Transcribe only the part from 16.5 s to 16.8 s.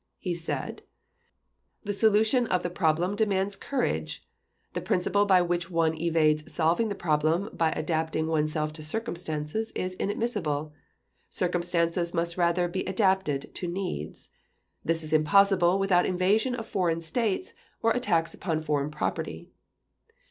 of